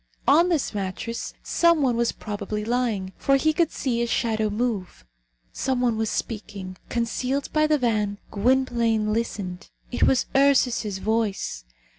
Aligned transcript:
On 0.27 0.49
this 0.49 0.73
mattress 0.73 1.35
some 1.43 1.83
one 1.83 1.95
was 1.95 2.11
probably 2.11 2.65
lying, 2.65 3.13
for 3.17 3.35
he 3.35 3.53
could 3.53 3.69
see 3.71 4.01
a 4.01 4.07
shadow 4.07 4.49
move. 4.49 5.05
Some 5.53 5.79
one 5.79 5.95
was 5.95 6.09
speaking. 6.09 6.75
Concealed 6.89 7.53
by 7.53 7.67
the 7.67 7.77
van, 7.77 8.17
Gwynplaine 8.31 9.13
listened. 9.13 9.69
It 9.91 10.01
was 10.01 10.25
Ursus's 10.35 10.97
voice. 10.97 11.65